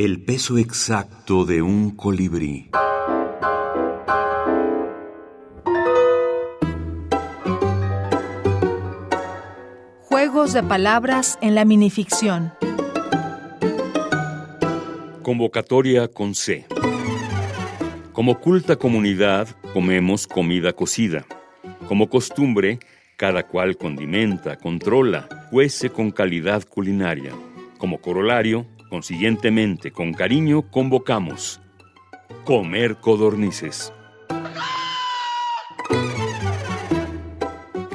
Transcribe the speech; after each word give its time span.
El 0.00 0.22
peso 0.22 0.58
exacto 0.58 1.44
de 1.44 1.60
un 1.60 1.90
colibrí. 1.90 2.70
Juegos 10.04 10.52
de 10.52 10.62
palabras 10.62 11.36
en 11.42 11.56
la 11.56 11.64
minificción. 11.64 12.52
Convocatoria 15.24 16.06
con 16.06 16.36
C. 16.36 16.64
Como 18.12 18.38
culta 18.38 18.76
comunidad, 18.76 19.48
comemos 19.72 20.28
comida 20.28 20.74
cocida. 20.74 21.26
Como 21.88 22.08
costumbre, 22.08 22.78
cada 23.16 23.48
cual 23.48 23.76
condimenta, 23.76 24.58
controla, 24.58 25.28
cuece 25.50 25.90
con 25.90 26.12
calidad 26.12 26.62
culinaria. 26.62 27.32
Como 27.78 28.00
corolario, 28.00 28.64
consiguientemente, 28.88 29.92
con 29.92 30.12
cariño, 30.12 30.62
convocamos. 30.70 31.60
Comer 32.44 32.96
codornices. 32.96 33.92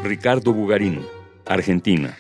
Ricardo 0.04 0.54
Bugarín, 0.54 1.02
Argentina. 1.46 2.18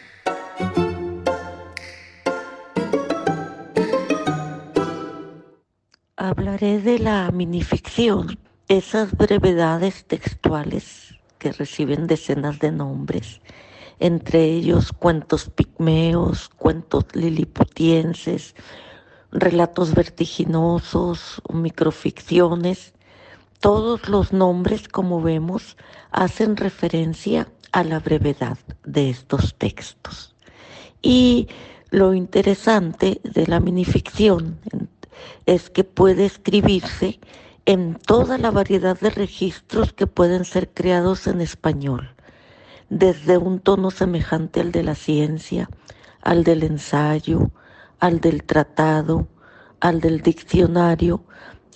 Hablaré 6.16 6.80
de 6.80 7.00
la 7.00 7.30
minificción, 7.32 8.40
esas 8.68 9.16
brevedades 9.18 10.06
textuales 10.06 11.16
que 11.38 11.52
reciben 11.52 12.08
decenas 12.08 12.60
de 12.60 12.72
nombres, 12.72 13.42
entre 14.00 14.44
ellos 14.44 14.92
cuentos 14.92 15.50
pigmeos, 15.50 16.50
cuentos 16.50 17.06
liliputienses, 17.14 18.56
relatos 19.32 19.94
vertiginosos, 19.94 21.42
microficciones. 21.52 22.94
Todos 23.60 24.10
los 24.10 24.34
nombres, 24.34 24.88
como 24.88 25.22
vemos, 25.22 25.78
hacen 26.12 26.58
referencia 26.58 27.48
a 27.72 27.84
la 27.84 28.00
brevedad 28.00 28.58
de 28.84 29.10
estos 29.10 29.56
textos. 29.56 30.36
Y 31.02 31.48
lo 31.90 32.14
interesante 32.14 33.20
de 33.24 33.48
la 33.48 33.60
minificción 33.60 34.60
es 35.46 35.70
que 35.70 35.84
puede 35.84 36.26
escribirse 36.26 37.20
en 37.66 37.96
toda 37.96 38.38
la 38.38 38.52
variedad 38.52 39.00
de 39.00 39.10
registros 39.10 39.94
que 39.94 40.08
pueden 40.08 40.46
ser 40.46 40.70
creados 40.70 41.28
en 41.28 41.42
español, 41.42 42.16
desde 42.94 43.40
un 43.40 43.60
tono 43.60 43.90
semejante 43.90 44.62
al 44.62 44.72
de 44.72 44.84
la 44.84 44.94
ciencia, 44.94 45.68
al 46.22 46.44
del 46.44 46.62
ensayo, 46.62 47.50
al 48.00 48.20
del 48.20 48.44
tratado, 48.44 49.28
al 49.80 50.00
del 50.00 50.22
diccionario, 50.22 51.24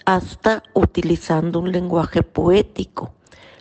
hasta 0.06 0.62
utilizando 0.76 1.59
un 1.59 1.72
lenguaje 1.72 2.22
poético. 2.22 3.14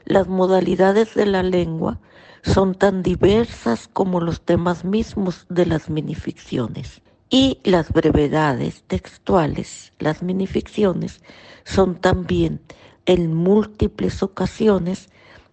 Las 0.05 0.29
modalidades 0.29 1.15
de 1.15 1.25
la 1.25 1.43
lengua 1.43 1.99
son 2.43 2.75
tan 2.75 3.03
diversas 3.03 3.89
como 3.89 4.21
los 4.21 4.43
temas 4.43 4.85
mismos 4.85 5.47
de 5.49 5.65
las 5.65 5.89
minificciones. 5.89 7.01
Y 7.31 7.59
las 7.65 7.91
brevedades 7.91 8.85
textuales, 8.87 9.95
las 9.99 10.23
minificciones, 10.23 11.23
son 11.65 11.97
también 11.97 12.61
en 13.07 13.33
múltiples 13.33 14.23
ocasiones 14.23 15.09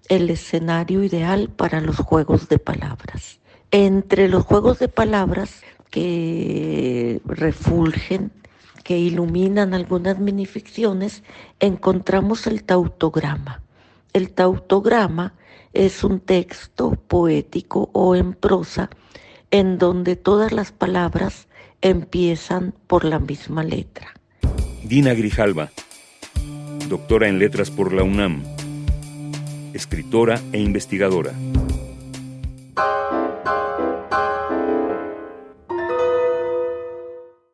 el 0.10 0.30
escenario 0.30 1.04
ideal 1.04 1.50
para 1.50 1.82
los 1.82 1.98
juegos 1.98 2.50
de 2.50 2.60
palabras. 2.60 3.40
Entre 3.72 4.28
los 4.28 4.44
juegos 4.44 4.80
de 4.80 4.88
palabras 4.88 5.62
que 5.90 7.22
refulgen, 7.26 8.32
que 8.84 8.98
iluminan 8.98 9.74
algunas 9.74 10.20
minificciones, 10.20 11.24
encontramos 11.60 12.48
el 12.48 12.64
tautograma. 12.64 13.62
El 14.12 14.32
tautograma 14.32 15.34
es 15.74 16.04
un 16.04 16.20
texto 16.20 16.92
poético 16.92 17.90
o 17.94 18.16
en 18.16 18.34
prosa 18.34 18.90
en 19.52 19.78
donde 19.78 20.16
todas 20.16 20.52
las 20.52 20.72
palabras 20.72 21.48
empiezan 21.82 22.74
por 22.88 23.06
la 23.06 23.20
misma 23.20 23.64
letra. 23.64 24.14
Dina 24.84 25.14
Grijalva, 25.14 25.72
doctora 26.90 27.28
en 27.28 27.40
letras 27.40 27.72
por 27.72 27.94
la 27.94 28.04
UNAM, 28.04 28.44
escritora 29.74 30.40
e 30.52 30.60
investigadora. 30.60 31.34